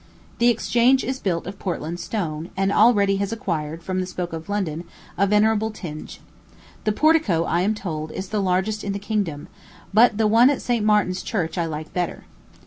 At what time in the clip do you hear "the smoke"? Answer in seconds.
3.99-4.33